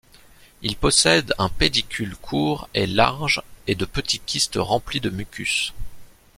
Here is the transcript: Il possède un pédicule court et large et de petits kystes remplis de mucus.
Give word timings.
Il 0.63 0.77
possède 0.77 1.35
un 1.37 1.47
pédicule 1.47 2.15
court 2.17 2.67
et 2.73 2.87
large 2.87 3.43
et 3.67 3.75
de 3.75 3.85
petits 3.85 4.17
kystes 4.17 4.55
remplis 4.59 4.99
de 4.99 5.11
mucus. 5.11 5.75